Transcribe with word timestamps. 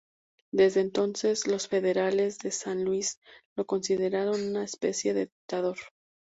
Desde 0.51 0.81
entonces, 0.81 1.45
los 1.45 1.67
federales 1.67 2.39
de 2.39 2.49
San 2.49 2.83
Luis 2.83 3.19
lo 3.55 3.67
consideraron 3.67 4.41
una 4.49 4.63
especie 4.63 5.13
de 5.13 5.27
dictador. 5.27 5.77